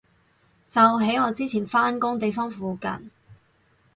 [0.67, 3.11] 就喺我之前返工地方附近